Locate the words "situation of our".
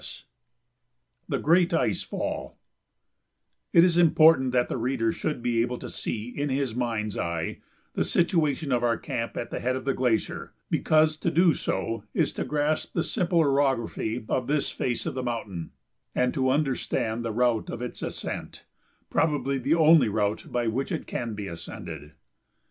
8.03-8.97